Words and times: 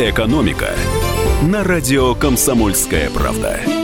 «Экономика» 0.00 0.74
на 1.42 1.62
радио 1.62 2.16
«Комсомольская 2.16 3.10
правда». 3.10 3.83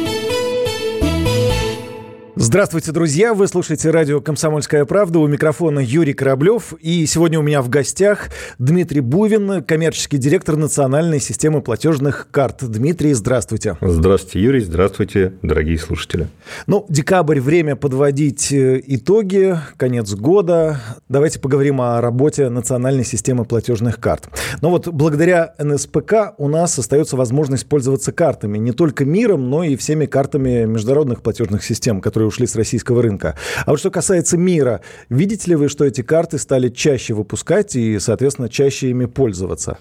Здравствуйте, 2.42 2.90
друзья! 2.92 3.34
Вы 3.34 3.48
слушаете 3.48 3.90
радио 3.90 4.22
«Комсомольская 4.22 4.86
правда». 4.86 5.18
У 5.18 5.26
микрофона 5.26 5.78
Юрий 5.78 6.14
Кораблев. 6.14 6.72
И 6.80 7.04
сегодня 7.04 7.38
у 7.38 7.42
меня 7.42 7.60
в 7.60 7.68
гостях 7.68 8.30
Дмитрий 8.58 9.02
Бувин, 9.02 9.62
коммерческий 9.62 10.16
директор 10.16 10.56
национальной 10.56 11.20
системы 11.20 11.60
платежных 11.60 12.28
карт. 12.30 12.60
Дмитрий, 12.62 13.12
здравствуйте. 13.12 13.76
Здравствуйте, 13.82 14.40
Юрий. 14.40 14.60
Здравствуйте, 14.60 15.34
дорогие 15.42 15.78
слушатели. 15.78 16.28
Ну, 16.66 16.86
декабрь– 16.88 17.40
время 17.42 17.76
подводить 17.76 18.50
э, 18.52 18.82
итоги, 18.86 19.58
конец 19.76 20.14
года. 20.14 20.80
Давайте 21.10 21.40
поговорим 21.40 21.82
о 21.82 22.00
работе 22.00 22.48
национальной 22.48 23.04
системы 23.04 23.44
платежных 23.44 24.00
карт. 24.00 24.30
Но 24.62 24.70
вот 24.70 24.88
благодаря 24.88 25.52
НСПК 25.58 26.32
у 26.38 26.48
нас 26.48 26.78
остается 26.78 27.18
возможность 27.18 27.66
пользоваться 27.66 28.12
картами. 28.12 28.56
Не 28.56 28.72
только 28.72 29.04
миром, 29.04 29.50
но 29.50 29.62
и 29.62 29.76
всеми 29.76 30.06
картами 30.06 30.64
международных 30.64 31.20
платежных 31.20 31.62
систем, 31.62 32.00
которые 32.00 32.29
ушли 32.30 32.46
с 32.46 32.56
российского 32.56 33.02
рынка. 33.02 33.36
А 33.66 33.70
вот 33.70 33.80
что 33.80 33.90
касается 33.90 34.38
мира, 34.38 34.80
видите 35.08 35.50
ли 35.50 35.56
вы, 35.56 35.68
что 35.68 35.84
эти 35.84 36.02
карты 36.02 36.38
стали 36.38 36.68
чаще 36.68 37.14
выпускать 37.14 37.76
и, 37.76 37.98
соответственно, 37.98 38.48
чаще 38.48 38.90
ими 38.90 39.04
пользоваться? 39.04 39.78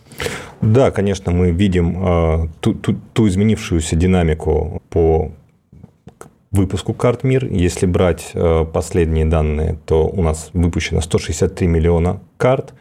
Да, 0.61 0.91
конечно, 0.91 1.31
мы 1.31 1.51
видим 1.51 2.05
э, 2.05 2.47
ту, 2.59 2.73
ту, 2.73 2.95
ту 3.13 3.27
изменившуюся 3.27 3.95
динамику 3.95 4.81
по 4.89 5.31
выпуску 6.51 6.93
карт 6.93 7.23
МИР. 7.23 7.47
Если 7.51 7.85
брать 7.85 8.31
э, 8.33 8.65
последние 8.65 9.25
данные, 9.25 9.79
то 9.85 10.07
у 10.07 10.21
нас 10.21 10.49
выпущено 10.53 11.01
163 11.01 11.67
миллиона 11.67 12.21
карт 12.37 12.73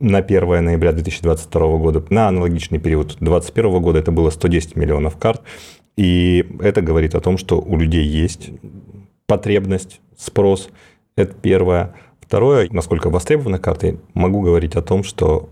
на 0.00 0.18
1 0.18 0.64
ноября 0.64 0.92
2022 0.92 1.76
года. 1.78 2.04
На 2.10 2.28
аналогичный 2.28 2.78
период 2.78 3.16
2021 3.20 3.80
года 3.80 3.98
это 4.00 4.10
было 4.10 4.30
110 4.30 4.76
миллионов 4.76 5.16
карт. 5.16 5.42
И 5.96 6.44
это 6.60 6.80
говорит 6.80 7.14
о 7.14 7.20
том, 7.20 7.38
что 7.38 7.60
у 7.60 7.76
людей 7.76 8.04
есть 8.04 8.50
потребность, 9.32 10.02
спрос. 10.14 10.68
Это 11.16 11.32
первое. 11.32 11.94
Второе, 12.20 12.68
насколько 12.70 13.08
востребованы 13.08 13.58
карты, 13.58 13.98
могу 14.12 14.42
говорить 14.42 14.76
о 14.76 14.82
том, 14.82 15.02
что 15.02 15.48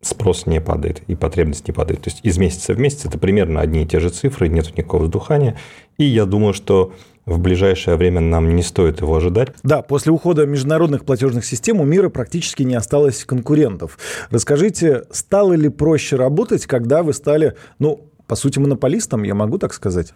спрос 0.00 0.46
не 0.46 0.62
падает 0.62 1.02
и 1.06 1.14
потребность 1.14 1.68
не 1.68 1.74
падает. 1.74 2.00
То 2.00 2.08
есть 2.08 2.20
из 2.22 2.38
месяца 2.38 2.72
в 2.72 2.80
месяц 2.80 3.04
это 3.04 3.18
примерно 3.18 3.60
одни 3.60 3.82
и 3.82 3.86
те 3.86 4.00
же 4.00 4.08
цифры, 4.08 4.48
нет 4.48 4.74
никакого 4.78 5.02
вздухания. 5.02 5.58
И 5.98 6.04
я 6.04 6.24
думаю, 6.24 6.54
что 6.54 6.94
в 7.26 7.38
ближайшее 7.38 7.98
время 7.98 8.22
нам 8.22 8.56
не 8.56 8.62
стоит 8.62 9.02
его 9.02 9.14
ожидать. 9.14 9.50
Да, 9.62 9.82
после 9.82 10.10
ухода 10.10 10.46
международных 10.46 11.04
платежных 11.04 11.44
систем 11.44 11.80
у 11.80 11.84
мира 11.84 12.08
практически 12.08 12.62
не 12.62 12.76
осталось 12.76 13.26
конкурентов. 13.26 13.98
Расскажите, 14.30 15.02
стало 15.10 15.52
ли 15.52 15.68
проще 15.68 16.16
работать, 16.16 16.64
когда 16.64 17.02
вы 17.02 17.12
стали, 17.12 17.56
ну, 17.78 18.06
по 18.26 18.36
сути, 18.36 18.58
монополистом, 18.58 19.22
я 19.24 19.34
могу 19.34 19.58
так 19.58 19.74
сказать? 19.74 20.14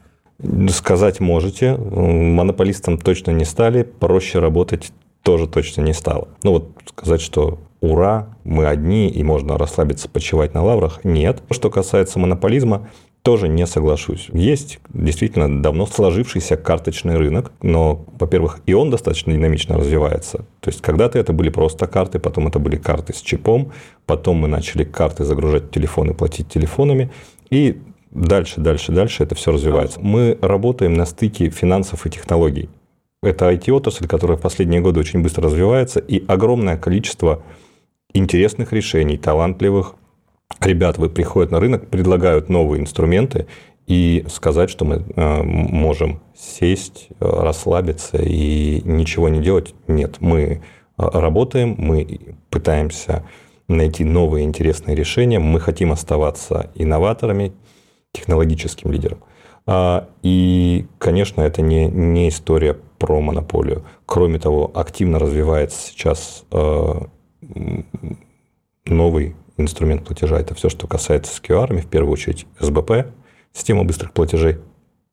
Сказать 0.68 1.20
можете. 1.20 1.76
Монополистом 1.76 2.98
точно 2.98 3.30
не 3.30 3.44
стали, 3.44 3.82
проще 3.82 4.38
работать 4.38 4.92
тоже 5.22 5.46
точно 5.46 5.82
не 5.82 5.94
стало. 5.94 6.28
Ну 6.42 6.52
вот 6.52 6.70
сказать, 6.96 7.20
что 7.20 7.58
ура, 7.80 8.36
мы 8.44 8.66
одни 8.66 9.08
и 9.08 9.22
можно 9.22 9.56
расслабиться, 9.56 10.08
почивать 10.08 10.54
на 10.54 10.62
лаврах, 10.62 11.00
нет. 11.04 11.42
Что 11.50 11.70
касается 11.70 12.18
монополизма, 12.18 12.88
тоже 13.22 13.48
не 13.48 13.66
соглашусь. 13.66 14.28
Есть 14.34 14.80
действительно 14.92 15.62
давно 15.62 15.86
сложившийся 15.86 16.58
карточный 16.58 17.16
рынок, 17.16 17.52
но, 17.62 18.04
во-первых, 18.18 18.60
и 18.66 18.74
он 18.74 18.90
достаточно 18.90 19.32
динамично 19.32 19.78
развивается. 19.78 20.44
То 20.60 20.68
есть 20.68 20.82
когда-то 20.82 21.18
это 21.18 21.32
были 21.32 21.48
просто 21.48 21.86
карты, 21.86 22.18
потом 22.18 22.48
это 22.48 22.58
были 22.58 22.76
карты 22.76 23.14
с 23.14 23.22
чипом, 23.22 23.72
потом 24.04 24.36
мы 24.36 24.48
начали 24.48 24.84
карты 24.84 25.24
загружать 25.24 25.64
в 25.64 25.70
телефоны, 25.70 26.12
платить 26.12 26.50
телефонами, 26.50 27.10
и 27.48 27.80
дальше, 28.14 28.60
дальше, 28.60 28.92
дальше 28.92 29.22
это 29.22 29.34
все 29.34 29.52
развивается. 29.52 30.00
Мы 30.00 30.38
работаем 30.40 30.94
на 30.94 31.04
стыке 31.04 31.50
финансов 31.50 32.06
и 32.06 32.10
технологий. 32.10 32.68
Это 33.22 33.50
IT-отрасль, 33.50 34.06
которая 34.06 34.36
в 34.36 34.40
последние 34.40 34.80
годы 34.80 35.00
очень 35.00 35.22
быстро 35.22 35.44
развивается, 35.44 35.98
и 35.98 36.24
огромное 36.26 36.76
количество 36.76 37.42
интересных 38.12 38.72
решений, 38.72 39.16
талантливых 39.16 39.94
ребят 40.60 40.98
вы 40.98 41.08
приходят 41.08 41.50
на 41.50 41.60
рынок, 41.60 41.88
предлагают 41.88 42.48
новые 42.48 42.80
инструменты, 42.80 43.46
и 43.86 44.24
сказать, 44.30 44.70
что 44.70 44.84
мы 44.84 45.04
э, 45.14 45.42
можем 45.42 46.22
сесть, 46.34 47.08
расслабиться 47.20 48.16
и 48.16 48.80
ничего 48.84 49.28
не 49.28 49.40
делать, 49.40 49.74
нет. 49.88 50.16
Мы 50.20 50.40
э, 50.40 50.58
работаем, 50.96 51.74
мы 51.76 52.36
пытаемся 52.48 53.24
найти 53.68 54.04
новые 54.04 54.44
интересные 54.44 54.96
решения, 54.96 55.38
мы 55.38 55.60
хотим 55.60 55.92
оставаться 55.92 56.70
инноваторами, 56.74 57.52
технологическим 58.14 58.90
лидером. 58.90 59.18
А, 59.66 60.08
и, 60.22 60.86
конечно, 60.98 61.42
это 61.42 61.60
не, 61.60 61.86
не 61.86 62.30
история 62.30 62.74
про 62.98 63.20
монополию. 63.20 63.84
Кроме 64.06 64.38
того, 64.38 64.70
активно 64.74 65.18
развивается 65.18 65.88
сейчас 65.88 66.44
а, 66.50 67.06
новый 68.86 69.36
инструмент 69.56 70.04
платежа. 70.04 70.38
Это 70.38 70.54
все, 70.54 70.68
что 70.68 70.86
касается 70.86 71.34
с 71.34 71.40
QR, 71.40 71.76
в 71.76 71.86
первую 71.86 72.12
очередь 72.12 72.46
СБП, 72.58 73.08
система 73.52 73.84
быстрых 73.84 74.12
платежей. 74.12 74.58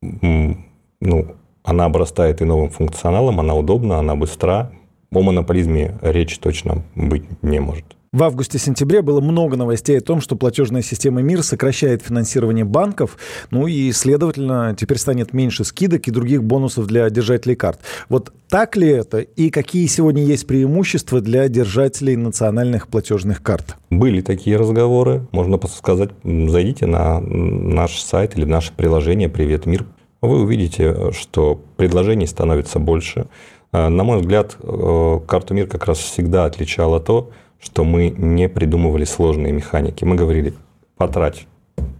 Ну, 0.00 1.36
она 1.64 1.84
обрастает 1.84 2.40
и 2.40 2.44
новым 2.44 2.70
функционалом, 2.70 3.40
она 3.40 3.54
удобна, 3.54 3.98
она 3.98 4.16
быстра. 4.16 4.72
О 5.12 5.20
монополизме 5.20 5.98
речь 6.00 6.38
точно 6.38 6.82
быть 6.94 7.24
не 7.42 7.60
может. 7.60 7.84
В 8.14 8.24
августе-сентябре 8.24 9.00
было 9.00 9.22
много 9.22 9.56
новостей 9.56 9.96
о 9.96 10.02
том, 10.02 10.20
что 10.20 10.36
платежная 10.36 10.82
система 10.82 11.22
МИР 11.22 11.42
сокращает 11.42 12.02
финансирование 12.02 12.66
банков, 12.66 13.16
ну 13.50 13.66
и, 13.66 13.90
следовательно, 13.92 14.76
теперь 14.78 14.98
станет 14.98 15.32
меньше 15.32 15.64
скидок 15.64 16.06
и 16.06 16.10
других 16.10 16.44
бонусов 16.44 16.86
для 16.86 17.08
держателей 17.08 17.56
карт. 17.56 17.80
Вот 18.10 18.30
так 18.50 18.76
ли 18.76 18.86
это 18.86 19.20
и 19.20 19.48
какие 19.48 19.86
сегодня 19.86 20.22
есть 20.22 20.46
преимущества 20.46 21.22
для 21.22 21.48
держателей 21.48 22.16
национальных 22.16 22.88
платежных 22.88 23.42
карт? 23.42 23.76
Были 23.88 24.20
такие 24.20 24.58
разговоры. 24.58 25.26
Можно 25.32 25.58
сказать, 25.66 26.10
зайдите 26.22 26.84
на 26.84 27.18
наш 27.18 27.98
сайт 27.98 28.36
или 28.36 28.44
наше 28.44 28.74
приложение 28.74 29.30
«Привет, 29.30 29.64
мир». 29.64 29.86
Вы 30.20 30.42
увидите, 30.42 31.12
что 31.12 31.62
предложений 31.78 32.26
становится 32.26 32.78
больше. 32.78 33.28
На 33.72 34.04
мой 34.04 34.20
взгляд, 34.20 34.58
э, 34.62 35.20
карту 35.26 35.54
МИР 35.54 35.66
как 35.66 35.86
раз 35.86 35.96
всегда 35.96 36.44
отличало 36.44 37.00
то, 37.00 37.30
что 37.62 37.84
мы 37.84 38.10
не 38.10 38.48
придумывали 38.48 39.04
сложные 39.04 39.52
механики. 39.52 40.04
Мы 40.04 40.16
говорили, 40.16 40.52
потрать 40.96 41.46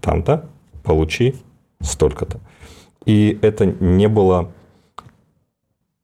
там-то, 0.00 0.48
получи 0.82 1.36
столько-то. 1.80 2.40
И 3.06 3.38
это 3.42 3.66
не 3.66 4.08
было 4.08 4.50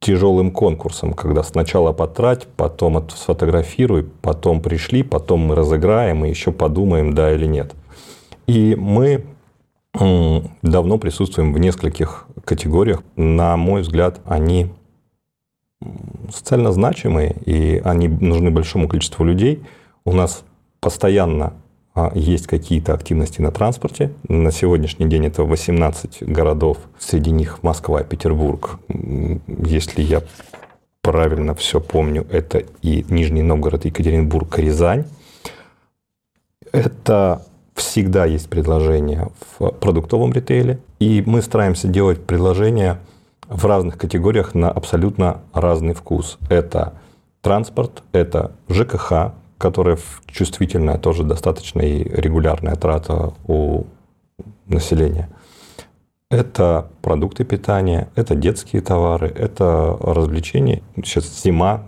тяжелым 0.01 0.53
конкурсом, 0.53 1.13
когда 1.13 1.43
сначала 1.43 1.93
потрать, 1.93 2.47
потом 2.57 3.09
сфотографируй, 3.11 4.05
потом 4.23 4.61
пришли, 4.61 5.03
потом 5.03 5.41
мы 5.41 5.55
разыграем 5.57 6.25
и 6.25 6.31
еще 6.31 6.53
подумаем, 6.53 7.15
да 7.15 7.35
или 7.35 7.47
нет. 7.47 7.75
И 8.47 8.77
мы 8.77 9.25
давно 10.63 10.99
присутствуем 10.99 11.53
в 11.53 11.59
нескольких 11.59 12.27
категориях. 12.45 13.03
На 13.17 13.57
мой 13.57 13.83
взгляд, 13.83 14.21
они 14.25 14.71
социально 16.33 16.73
значимые, 16.73 17.37
и 17.45 17.81
они 17.85 18.09
нужны 18.09 18.51
большому 18.51 18.89
количеству 18.89 19.25
людей. 19.25 19.63
У 20.05 20.13
нас 20.13 20.43
постоянно 20.81 21.55
а, 21.95 22.13
есть 22.15 22.47
какие-то 22.47 22.95
активности 22.95 23.41
на 23.41 23.51
транспорте. 23.51 24.13
На 24.29 24.53
сегодняшний 24.53 25.07
день 25.07 25.27
это 25.27 25.45
18 25.45 26.23
городов, 26.23 26.79
среди 26.99 27.31
них 27.31 27.63
Москва, 27.63 28.03
Петербург. 28.03 28.79
Если 28.89 30.03
я 30.03 30.23
правильно 31.03 31.55
все 31.55 31.81
помню, 31.81 32.27
это 32.31 32.63
и 32.83 33.05
Нижний 33.09 33.43
Новгород, 33.43 33.85
Екатеринбург, 33.85 34.59
Рязань. 34.59 35.07
Это 36.73 37.43
всегда 37.75 38.27
есть 38.27 38.49
предложения 38.49 39.29
в 39.59 39.71
продуктовом 39.71 40.33
ритейле, 40.33 40.81
и 40.99 41.23
мы 41.25 41.43
стараемся 41.43 41.89
делать 41.89 42.23
предложения 42.25 42.99
в 43.49 43.65
разных 43.67 43.99
категориях 43.99 44.55
на 44.55 44.71
абсолютно 44.71 45.41
разный 45.53 45.95
вкус. 45.95 46.39
Это 46.49 46.95
транспорт, 47.41 48.03
это 48.13 48.53
ЖКХ, 48.69 49.33
которая 49.57 49.99
чувствительная, 50.27 50.99
тоже 50.99 51.25
достаточно 51.25 51.81
и 51.81 52.05
регулярная 52.05 52.77
трата 52.77 53.33
у 53.47 53.85
населения. 54.67 55.29
Это 56.31 56.89
продукты 57.01 57.45
питания, 57.45 58.11
это 58.15 58.35
детские 58.35 58.83
товары, 58.83 59.29
это 59.29 59.97
развлечения. 59.99 60.83
Сейчас 60.97 61.43
зима, 61.43 61.85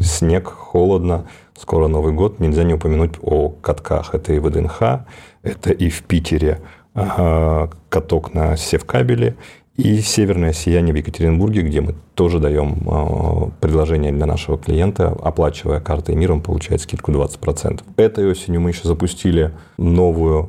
снег, 0.00 0.48
холодно, 0.48 1.26
скоро 1.54 1.86
Новый 1.86 2.14
год. 2.14 2.40
Нельзя 2.40 2.64
не 2.64 2.72
упомянуть 2.72 3.16
о 3.20 3.50
катках. 3.50 4.14
Это 4.14 4.32
и 4.32 4.38
ВДНХ, 4.38 5.04
это 5.42 5.70
и 5.70 5.90
в 5.90 6.02
Питере 6.04 6.62
каток 6.94 8.32
на 8.32 8.56
севкабеле, 8.56 9.36
И 9.76 10.00
северное 10.00 10.54
сияние 10.54 10.94
в 10.94 10.96
Екатеринбурге, 10.96 11.60
где 11.60 11.82
мы 11.82 11.94
тоже 12.14 12.38
даем 12.38 12.78
э, 12.86 13.50
предложение 13.60 14.10
для 14.10 14.24
нашего 14.24 14.56
клиента, 14.56 15.08
оплачивая 15.08 15.80
картой 15.80 16.14
мир, 16.14 16.32
он 16.32 16.40
получает 16.40 16.80
скидку 16.80 17.12
20%. 17.12 17.82
Этой 17.96 18.30
осенью 18.30 18.62
мы 18.62 18.70
еще 18.70 18.88
запустили 18.88 19.52
новую 19.76 20.48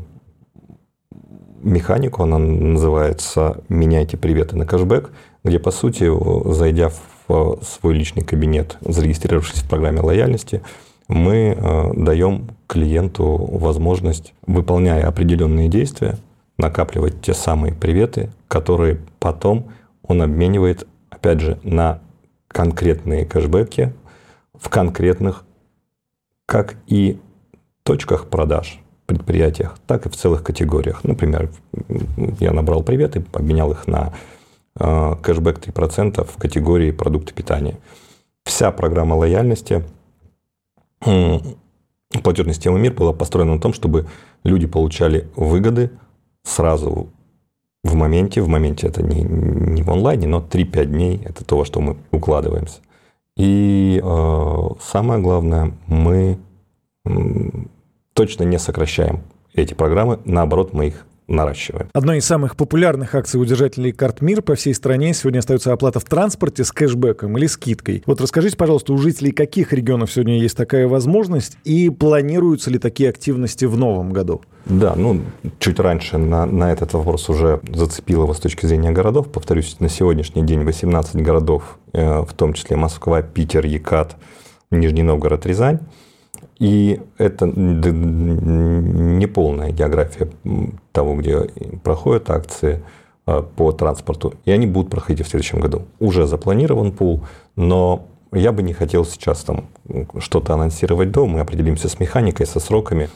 механику, 1.62 2.24
она 2.24 2.38
называется 2.38 3.62
«Меняйте 3.68 4.16
приветы 4.16 4.56
на 4.56 4.66
кэшбэк», 4.66 5.12
где, 5.44 5.60
по 5.60 5.72
сути, 5.72 6.10
зайдя 6.54 6.90
в 7.28 7.60
свой 7.62 7.94
личный 7.94 8.24
кабинет, 8.24 8.78
зарегистрировавшись 8.80 9.60
в 9.60 9.70
программе 9.70 10.00
лояльности, 10.00 10.62
мы 11.10 11.58
э, 11.58 11.94
даем 11.96 12.50
клиенту 12.68 13.36
возможность, 13.36 14.34
выполняя 14.46 15.06
определенные 15.06 15.68
действия, 15.68 16.18
накапливать 16.58 17.22
те 17.22 17.34
самые 17.34 17.74
приветы, 17.74 18.30
которые 18.48 19.02
потом 19.20 19.72
он 20.04 20.22
обменивает, 20.22 20.88
опять 21.10 21.40
же, 21.40 21.60
на 21.64 22.00
конкретные 22.48 23.26
кэшбэки 23.26 23.94
в 24.54 24.70
конкретных, 24.70 25.44
как 26.46 26.76
и 26.88 27.20
точках 27.84 28.28
продаж, 28.28 28.80
предприятиях, 29.06 29.78
так 29.88 30.06
и 30.06 30.10
в 30.10 30.16
целых 30.16 30.44
категориях. 30.44 31.04
Например, 31.04 31.50
я 32.40 32.52
набрал 32.52 32.84
приветы, 32.84 33.26
обменял 33.34 33.72
их 33.72 33.88
на 33.88 34.14
э, 34.80 35.16
кэшбэк 35.22 35.60
3% 35.60 36.24
в 36.26 36.38
категории 36.38 36.92
продукты 36.92 37.34
питания. 37.34 37.78
Вся 38.44 38.72
программа 38.72 39.16
лояльности 39.16 39.84
платежной 41.00 42.54
системы 42.54 42.80
МИР 42.80 42.94
была 42.94 43.14
построена 43.14 43.56
на 43.56 43.62
том, 43.62 43.74
чтобы 43.74 44.08
люди 44.44 44.68
получали 44.68 45.28
выгоды 45.36 45.92
сразу 46.44 47.10
в 47.84 47.96
моменте. 47.96 48.42
В 48.42 48.48
моменте 48.48 48.88
это 48.88 49.04
не, 49.04 49.22
не 49.22 49.84
в 49.84 49.90
онлайне, 49.90 50.28
но 50.28 50.40
3-5 50.40 50.86
дней– 50.86 51.22
это 51.26 51.44
то, 51.46 51.58
во 51.58 51.66
что 51.66 51.82
мы 51.82 51.98
укладываемся. 52.12 52.80
И 53.36 54.02
э, 54.04 54.70
самое 54.82 55.22
главное, 55.22 55.74
мы 55.86 56.40
точно 58.14 58.44
не 58.44 58.60
сокращаем 58.60 59.22
эти 59.54 59.74
программы, 59.74 60.20
наоборот, 60.26 60.74
мы 60.74 60.88
их 60.88 61.06
наращиваем. 61.28 61.90
Одной 61.94 62.20
из 62.20 62.26
самых 62.26 62.56
популярных 62.56 63.16
акций 63.16 63.40
у 63.40 63.46
держателей 63.46 63.92
карт 63.92 64.22
МИР 64.22 64.42
по 64.42 64.56
всей 64.56 64.74
стране 64.74 65.14
сегодня 65.14 65.40
остается 65.40 65.74
оплата 65.74 66.00
в 66.00 66.06
транспорте 66.06 66.64
с 66.64 66.72
кэшбэком 66.72 67.38
или 67.38 67.48
скидкой. 67.48 68.04
Вот 68.06 68.22
расскажите, 68.22 68.56
пожалуйста, 68.58 68.94
у 68.94 68.98
жителей 68.98 69.32
каких 69.32 69.74
регионов 69.74 70.12
сегодня 70.12 70.40
есть 70.40 70.56
такая 70.56 70.88
возможность 70.88 71.58
и 71.64 71.90
планируются 71.90 72.70
ли 72.70 72.80
такие 72.80 73.10
активности 73.10 73.66
в 73.66 73.78
новом 73.78 74.14
году? 74.14 74.42
Да, 74.66 74.96
ну, 74.96 75.22
чуть 75.60 75.80
раньше 75.80 76.18
на, 76.18 76.46
на 76.46 76.72
этот 76.72 76.94
вопрос 76.94 77.30
уже 77.30 77.62
зацепило 77.74 78.24
его 78.24 78.34
с 78.34 78.40
точки 78.40 78.66
зрения 78.66 78.92
городов. 78.92 79.32
Повторюсь, 79.32 79.78
на 79.80 79.90
сегодняшний 79.90 80.44
день 80.44 80.64
18 80.64 81.16
городов, 81.18 81.80
э, 81.94 82.22
в 82.22 82.34
том 82.34 82.54
числе 82.54 82.76
Москва, 82.76 83.22
Питер, 83.22 83.66
Екат, 83.66 84.18
Нижний 84.72 85.04
Новгород, 85.04 85.46
Рязань. 85.46 85.80
И 86.60 87.00
это 87.18 87.46
не 87.46 89.28
полная 89.28 89.72
география 89.72 90.30
того, 90.92 91.16
где 91.16 91.50
проходят 91.84 92.30
акции 92.30 92.84
э, 93.28 93.44
по 93.56 93.72
транспорту. 93.72 94.34
И 94.46 94.52
они 94.52 94.66
будут 94.66 94.90
проходить 94.90 95.26
в 95.26 95.30
следующем 95.30 95.60
году. 95.60 95.84
Уже 96.00 96.26
запланирован 96.26 96.92
пул, 96.92 97.24
но 97.56 98.08
я 98.32 98.52
бы 98.52 98.64
не 98.64 98.74
хотел 98.74 99.06
сейчас 99.06 99.44
там 99.44 99.68
что-то 100.20 100.56
анонсировать 100.56 101.12
до. 101.12 101.28
Мы 101.28 101.40
определимся 101.40 101.90
с 101.90 102.00
механикой, 102.00 102.48
со 102.48 102.60
сроками. 102.60 103.10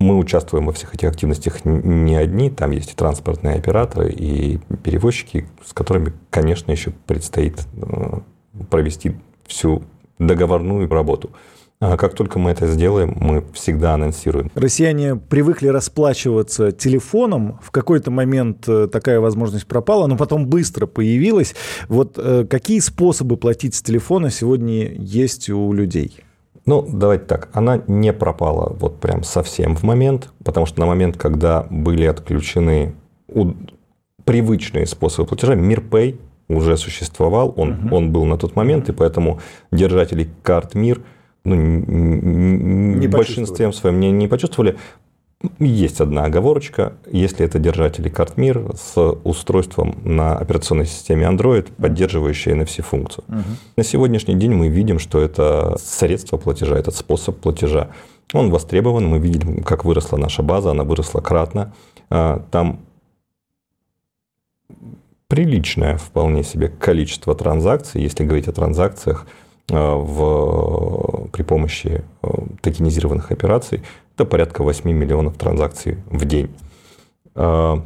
Мы 0.00 0.18
участвуем 0.18 0.66
во 0.66 0.72
всех 0.72 0.94
этих 0.94 1.08
активностях 1.08 1.64
не 1.64 2.14
одни. 2.14 2.50
Там 2.50 2.72
есть 2.72 2.92
и 2.92 2.94
транспортные 2.94 3.56
операторы, 3.56 4.12
и 4.12 4.58
перевозчики, 4.82 5.46
с 5.64 5.72
которыми, 5.72 6.12
конечно, 6.28 6.70
еще 6.72 6.90
предстоит 7.06 7.66
э, 7.76 8.20
провести 8.68 9.16
всю 9.46 9.82
договорную 10.18 10.88
работу. 10.88 11.30
А 11.80 11.96
как 11.96 12.14
только 12.14 12.38
мы 12.38 12.50
это 12.50 12.66
сделаем, 12.66 13.16
мы 13.20 13.44
всегда 13.52 13.94
анонсируем. 13.94 14.50
Россияне 14.54 15.16
привыкли 15.16 15.68
расплачиваться 15.68 16.72
телефоном. 16.72 17.58
В 17.62 17.70
какой-то 17.70 18.10
момент 18.10 18.66
э, 18.68 18.88
такая 18.90 19.20
возможность 19.20 19.66
пропала, 19.66 20.06
но 20.06 20.16
потом 20.16 20.46
быстро 20.46 20.86
появилась. 20.86 21.54
Вот 21.88 22.14
э, 22.16 22.46
какие 22.48 22.78
способы 22.78 23.36
платить 23.36 23.74
с 23.74 23.82
телефона 23.82 24.30
сегодня 24.30 24.92
есть 24.92 25.50
у 25.50 25.72
людей? 25.72 26.20
Ну, 26.64 26.86
давайте 26.90 27.24
так, 27.26 27.50
она 27.52 27.82
не 27.86 28.14
пропала 28.14 28.74
вот 28.80 28.98
прям 29.00 29.22
совсем 29.22 29.76
в 29.76 29.82
момент, 29.82 30.30
потому 30.42 30.64
что 30.64 30.80
на 30.80 30.86
момент, 30.86 31.18
когда 31.18 31.66
были 31.68 32.06
отключены 32.06 32.94
привычные 34.24 34.86
способы 34.86 35.28
платежа, 35.28 35.54
МирПэй 35.54 36.18
уже 36.48 36.76
существовал, 36.76 37.52
он, 37.56 37.72
угу. 37.72 37.96
он 37.96 38.12
был 38.12 38.24
на 38.24 38.36
тот 38.36 38.56
момент, 38.56 38.88
и 38.88 38.92
поэтому 38.92 39.40
держатели 39.70 40.28
карт 40.42 40.74
МИР 40.74 41.02
ну, 41.44 41.54
не 41.54 43.06
большинством 43.06 43.72
своем 43.72 44.00
не, 44.00 44.10
не 44.10 44.28
почувствовали. 44.28 44.76
Есть 45.58 46.00
одна 46.00 46.24
оговорочка. 46.24 46.94
Если 47.10 47.44
это 47.44 47.58
держатели 47.58 48.08
карт 48.08 48.38
МИР 48.38 48.72
с 48.76 48.98
устройством 49.24 49.98
на 50.02 50.38
операционной 50.38 50.86
системе 50.86 51.26
Android, 51.26 51.70
поддерживающие 51.76 52.54
NFC-функцию. 52.54 53.24
Угу. 53.28 53.42
На 53.76 53.84
сегодняшний 53.84 54.36
день 54.36 54.52
мы 54.52 54.68
видим, 54.68 54.98
что 54.98 55.20
это 55.20 55.76
средство 55.78 56.38
платежа, 56.38 56.78
этот 56.78 56.94
способ 56.94 57.38
платежа. 57.38 57.90
Он 58.32 58.50
востребован, 58.50 59.06
мы 59.06 59.18
видим, 59.18 59.62
как 59.62 59.84
выросла 59.84 60.16
наша 60.16 60.42
база, 60.42 60.70
она 60.70 60.84
выросла 60.84 61.20
кратно. 61.20 61.74
А, 62.08 62.42
там 62.50 62.80
приличное 65.28 65.96
вполне 65.96 66.42
себе 66.42 66.68
количество 66.68 67.34
транзакций, 67.34 68.02
если 68.02 68.24
говорить 68.24 68.48
о 68.48 68.52
транзакциях 68.52 69.26
э, 69.68 69.74
в, 69.74 71.28
при 71.32 71.42
помощи 71.42 72.04
э, 72.22 72.28
токенизированных 72.60 73.30
операций, 73.30 73.82
это 74.14 74.24
порядка 74.24 74.62
8 74.62 74.90
миллионов 74.90 75.36
транзакций 75.36 75.98
в 76.06 76.24
день. 76.24 76.54
Э, 77.34 77.76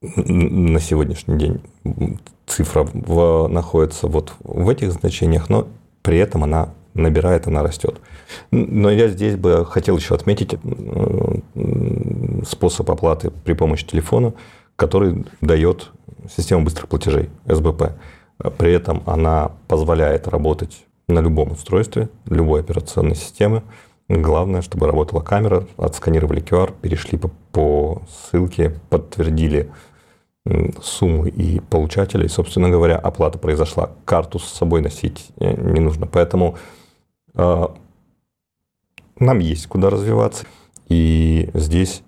на 0.00 0.80
сегодняшний 0.80 1.38
день 1.38 1.60
цифра 2.46 2.82
в, 2.92 3.46
находится 3.48 4.08
вот 4.08 4.34
в 4.40 4.68
этих 4.68 4.92
значениях, 4.92 5.48
но 5.48 5.68
при 6.02 6.18
этом 6.18 6.42
она 6.42 6.74
набирает, 6.94 7.46
она 7.46 7.62
растет. 7.62 8.00
Но 8.50 8.90
я 8.90 9.08
здесь 9.08 9.36
бы 9.36 9.64
хотел 9.64 9.96
еще 9.96 10.14
отметить 10.14 10.56
способ 12.46 12.90
оплаты 12.90 13.30
при 13.30 13.52
помощи 13.54 13.86
телефона, 13.86 14.34
который 14.76 15.24
дает 15.40 15.92
система 16.28 16.62
быстрых 16.62 16.88
платежей, 16.88 17.30
СБП. 17.46 17.92
При 18.58 18.72
этом 18.72 19.02
она 19.06 19.52
позволяет 19.68 20.28
работать 20.28 20.84
на 21.08 21.20
любом 21.20 21.52
устройстве, 21.52 22.08
любой 22.26 22.60
операционной 22.60 23.14
системы. 23.14 23.62
Главное, 24.08 24.62
чтобы 24.62 24.86
работала 24.86 25.20
камера, 25.20 25.66
отсканировали 25.76 26.42
QR, 26.42 26.72
перешли 26.80 27.18
по, 27.18 27.30
по 27.52 28.02
ссылке, 28.08 28.74
подтвердили 28.90 29.70
сумму 30.82 31.26
и 31.26 31.60
получателя, 31.60 32.24
и, 32.24 32.28
собственно 32.28 32.68
говоря, 32.68 32.96
оплата 32.96 33.38
произошла. 33.38 33.90
Карту 34.04 34.38
с 34.38 34.44
собой 34.44 34.80
носить 34.80 35.28
э, 35.38 35.54
не 35.54 35.80
нужно. 35.80 36.06
Поэтому 36.06 36.56
э, 37.34 37.66
нам 39.18 39.38
есть 39.38 39.68
куда 39.68 39.88
развиваться. 39.88 40.46
И 40.88 41.48
здесь 41.54 42.02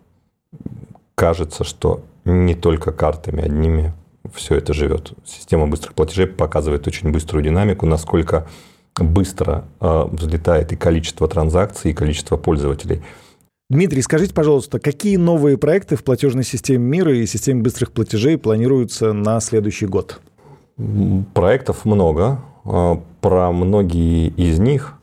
кажется, 1.15 1.63
что 1.63 2.03
не 2.25 2.55
только 2.55 2.91
картами 2.91 3.45
одними 3.45 3.93
все 4.35 4.57
это 4.57 4.73
живет. 4.73 5.13
Система 5.25 5.67
быстрых 5.67 5.95
платежей 5.95 6.27
показывает 6.27 6.87
очень 6.87 7.11
быструю 7.11 7.45
динамику, 7.45 7.87
насколько 7.87 8.47
быстро 8.97 9.65
э, 9.81 10.05
взлетает 10.11 10.73
и 10.73 10.77
количество 10.77 11.27
транзакций, 11.29 11.91
и 11.91 11.95
количество 11.95 12.37
пользователей. 12.37 13.03
Дмитрий, 13.71 14.03
скажите, 14.03 14.35
пожалуйста, 14.35 14.79
какие 14.79 15.17
новые 15.17 15.57
проекты 15.57 15.97
в 15.97 16.05
платежной 16.05 16.45
системе 16.45 16.85
мира 16.85 17.17
и 17.17 17.27
системе 17.27 17.63
быстрых 17.63 17.93
платежей 17.93 18.37
планируются 18.37 19.13
на 19.13 19.41
следующий 19.41 19.87
год? 19.87 20.21
Проектов 21.33 21.85
много. 21.85 22.41
А, 22.65 23.01
про 23.21 23.51
многие 23.53 24.29
из 24.29 24.59
них 24.59 24.95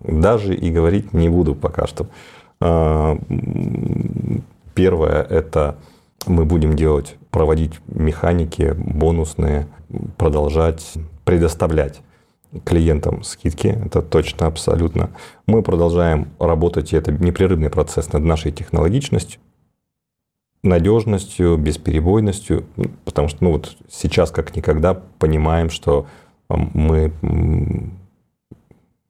даже 0.00 0.54
и 0.54 0.70
говорить 0.70 1.12
не 1.12 1.28
буду 1.28 1.54
пока 1.54 1.86
что. 1.86 2.06
А, 2.60 3.18
первое– 4.74 5.22
это 5.30 5.76
мы 6.26 6.44
будем 6.44 6.76
делать, 6.76 7.16
проводить 7.30 7.72
механики 7.86 8.74
бонусные, 8.76 9.66
продолжать 10.16 10.94
предоставлять 11.24 12.00
клиентам 12.64 13.22
скидки, 13.24 13.66
это 13.66 14.02
точно, 14.02 14.46
абсолютно. 14.46 15.10
Мы 15.46 15.62
продолжаем 15.62 16.28
работать, 16.38 16.92
и 16.92 16.96
это 16.96 17.10
непрерывный 17.12 17.70
процесс 17.70 18.12
над 18.12 18.22
нашей 18.22 18.52
технологичностью, 18.52 19.40
надежностью, 20.62 21.56
бесперебойностью, 21.56 22.64
потому 23.04 23.28
что 23.28 23.44
ну, 23.44 23.52
вот 23.52 23.76
сейчас 23.90 24.30
как 24.30 24.54
никогда 24.54 24.94
понимаем, 24.94 25.68
что 25.68 26.06
мы, 26.48 27.12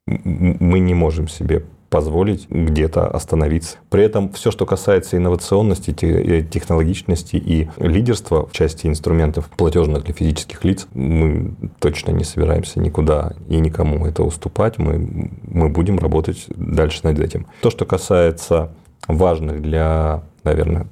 мы 0.06 0.78
не 0.78 0.94
можем 0.94 1.28
себе 1.28 1.64
позволить 1.94 2.50
где-то 2.50 3.06
остановиться. 3.06 3.76
При 3.88 4.02
этом 4.02 4.32
все, 4.32 4.50
что 4.50 4.66
касается 4.66 5.16
инновационности, 5.16 5.94
э, 6.02 6.42
технологичности 6.42 7.36
и 7.36 7.68
лидерства 7.76 8.48
в 8.48 8.50
части 8.50 8.88
инструментов 8.88 9.48
платежных 9.56 10.02
для 10.02 10.12
физических 10.12 10.64
лиц, 10.64 10.88
мы 10.92 11.54
точно 11.78 12.10
не 12.10 12.24
собираемся 12.24 12.80
никуда 12.80 13.34
и 13.48 13.60
никому 13.60 14.06
это 14.06 14.24
уступать. 14.24 14.76
Мы, 14.78 15.30
мы 15.44 15.68
будем 15.68 16.00
работать 16.00 16.46
дальше 16.48 16.98
над 17.04 17.20
этим. 17.20 17.46
То, 17.60 17.70
что 17.70 17.84
касается 17.84 18.72
важных 19.06 19.62
для, 19.62 20.24
наверное, 20.42 20.88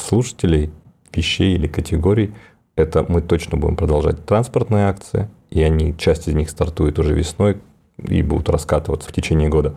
слушателей 0.00 0.70
вещей 1.12 1.56
или 1.56 1.66
категорий, 1.66 2.32
это 2.76 3.04
мы 3.08 3.22
точно 3.22 3.58
будем 3.58 3.74
продолжать 3.74 4.24
транспортные 4.24 4.86
акции, 4.86 5.28
и 5.50 5.60
они, 5.62 5.96
часть 5.98 6.28
из 6.28 6.34
них 6.34 6.48
стартует 6.48 7.00
уже 7.00 7.12
весной 7.12 7.56
и 7.98 8.22
будут 8.22 8.50
раскатываться 8.50 9.08
в 9.08 9.12
течение 9.12 9.48
года 9.48 9.74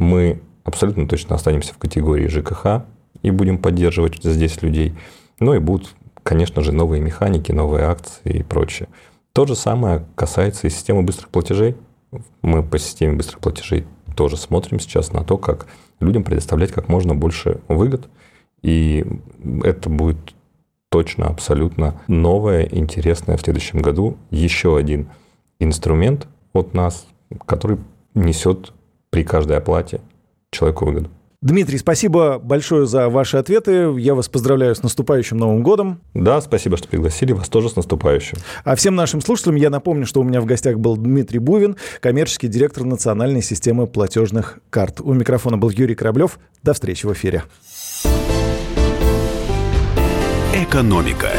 мы 0.00 0.40
абсолютно 0.64 1.06
точно 1.06 1.36
останемся 1.36 1.74
в 1.74 1.78
категории 1.78 2.26
ЖКХ 2.26 2.84
и 3.22 3.30
будем 3.30 3.58
поддерживать 3.58 4.22
здесь 4.24 4.62
людей. 4.62 4.94
Ну 5.38 5.54
и 5.54 5.58
будут, 5.58 5.94
конечно 6.22 6.62
же, 6.62 6.72
новые 6.72 7.02
механики, 7.02 7.52
новые 7.52 7.84
акции 7.84 8.38
и 8.38 8.42
прочее. 8.42 8.88
То 9.34 9.46
же 9.46 9.54
самое 9.54 10.06
касается 10.14 10.66
и 10.66 10.70
системы 10.70 11.02
быстрых 11.02 11.28
платежей. 11.28 11.76
Мы 12.40 12.62
по 12.62 12.78
системе 12.78 13.14
быстрых 13.14 13.40
платежей 13.40 13.86
тоже 14.16 14.38
смотрим 14.38 14.80
сейчас 14.80 15.12
на 15.12 15.22
то, 15.22 15.36
как 15.36 15.66
людям 16.00 16.24
предоставлять 16.24 16.72
как 16.72 16.88
можно 16.88 17.14
больше 17.14 17.60
выгод. 17.68 18.08
И 18.62 19.04
это 19.62 19.90
будет 19.90 20.34
точно, 20.88 21.26
абсолютно 21.26 22.00
новое, 22.08 22.62
интересное 22.64 23.36
в 23.36 23.42
следующем 23.42 23.80
году. 23.80 24.16
Еще 24.30 24.78
один 24.78 25.10
инструмент 25.58 26.26
от 26.54 26.72
нас, 26.72 27.06
который 27.46 27.78
несет 28.14 28.72
при 29.10 29.24
каждой 29.24 29.58
оплате 29.58 30.00
человеку 30.50 30.86
выгоду. 30.86 31.10
Дмитрий, 31.42 31.78
спасибо 31.78 32.38
большое 32.38 32.86
за 32.86 33.08
ваши 33.08 33.38
ответы. 33.38 33.94
Я 33.96 34.14
вас 34.14 34.28
поздравляю 34.28 34.74
с 34.74 34.82
наступающим 34.82 35.38
Новым 35.38 35.62
годом. 35.62 36.02
Да, 36.12 36.38
спасибо, 36.42 36.76
что 36.76 36.86
пригласили. 36.86 37.32
Вас 37.32 37.48
тоже 37.48 37.70
с 37.70 37.76
наступающим. 37.76 38.36
А 38.62 38.76
всем 38.76 38.94
нашим 38.94 39.22
слушателям 39.22 39.56
я 39.56 39.70
напомню, 39.70 40.04
что 40.04 40.20
у 40.20 40.22
меня 40.22 40.42
в 40.42 40.44
гостях 40.44 40.78
был 40.78 40.98
Дмитрий 40.98 41.38
Бувин, 41.38 41.76
коммерческий 42.00 42.48
директор 42.48 42.84
национальной 42.84 43.40
системы 43.40 43.86
платежных 43.86 44.58
карт. 44.68 45.00
У 45.00 45.14
микрофона 45.14 45.56
был 45.56 45.70
Юрий 45.70 45.94
Кораблев. 45.94 46.38
До 46.62 46.74
встречи 46.74 47.06
в 47.06 47.12
эфире. 47.14 47.44
Экономика. 50.54 51.30